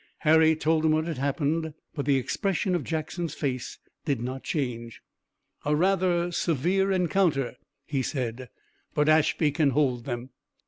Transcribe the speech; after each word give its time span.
Harry 0.21 0.55
told 0.55 0.83
him 0.83 0.93
what 0.93 1.05
had 1.05 1.19
happened, 1.19 1.75
but 1.93 2.07
the 2.07 2.15
expression 2.15 2.73
of 2.73 2.83
Jackson's 2.83 3.35
face 3.35 3.77
did 4.03 4.19
not 4.19 4.41
change. 4.41 4.99
"A 5.63 5.75
rather 5.75 6.31
severe 6.31 6.91
encounter," 6.91 7.55
he 7.85 8.01
said, 8.01 8.49
"but 8.95 9.07
Ashby 9.07 9.51
can 9.51 9.69
hold 9.69 10.05
them." 10.05 10.31